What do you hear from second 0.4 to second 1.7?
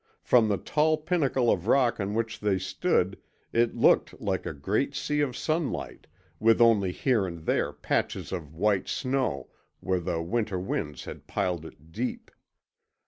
the tall pinnacle of